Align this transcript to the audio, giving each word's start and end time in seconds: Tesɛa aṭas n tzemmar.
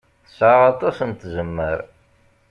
Tesɛa 0.25 0.57
aṭas 0.71 0.97
n 1.09 1.11
tzemmar. 1.13 1.79